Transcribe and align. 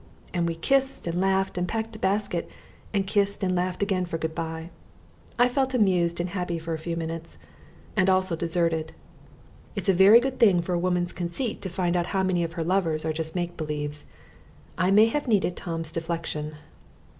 And 0.33 0.47
we 0.47 0.55
kissed 0.55 1.05
and 1.05 1.21
laughed 1.21 1.59
and 1.59 1.67
packed 1.67 1.95
a 1.95 1.99
basket, 1.99 2.49
and 2.91 3.05
kissed 3.05 3.43
and 3.43 3.55
laughed 3.55 3.83
again 3.83 4.05
for 4.07 4.17
good 4.17 4.33
bye. 4.33 4.71
I 5.37 5.47
felt 5.47 5.75
amused 5.75 6.19
and 6.19 6.31
happy 6.31 6.57
for 6.57 6.73
a 6.73 6.79
few 6.79 6.95
minutes 6.95 7.37
and 7.95 8.09
also 8.09 8.35
deserted. 8.35 8.93
It's 9.75 9.89
a 9.89 9.93
very 9.93 10.19
good 10.19 10.39
thing 10.39 10.63
for 10.63 10.73
a 10.73 10.79
woman's 10.79 11.13
conceit 11.13 11.61
to 11.61 11.69
find 11.69 11.95
out 11.95 12.07
how 12.17 12.23
many 12.23 12.43
of 12.43 12.53
her 12.53 12.63
lovers 12.63 13.05
are 13.05 13.13
just 13.13 13.35
make 13.35 13.55
believes. 13.57 14.07
I 14.75 14.89
may 14.89 15.05
have 15.05 15.27
needed 15.27 15.55
Tom's 15.55 15.91
deflection. 15.91 16.55